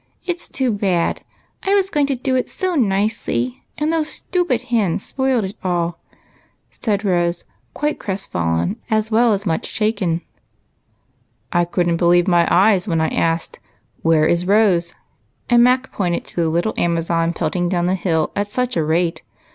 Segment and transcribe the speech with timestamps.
[0.25, 1.21] It 's too bad!
[1.61, 5.99] I was going to do it so nicely, and those stupid hens spoilt it all,"
[6.71, 10.21] said Rose, quite crest fallen, as well as much shaken."
[11.53, 13.59] I could n't believe my eyes when I asked'
[14.01, 14.95] Where is Rose?'
[15.51, 18.83] and Mac pointed to the little Amazon pelt ing down the hill at such a
[18.83, 19.21] rate.